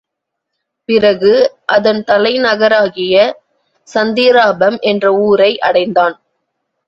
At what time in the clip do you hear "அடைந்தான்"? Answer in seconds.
5.59-6.15